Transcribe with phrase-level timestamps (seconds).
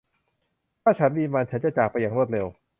[0.81, 2.47] ถ้าฉันมีมัน ฉันจะจากไปอย่างรวดเร็ว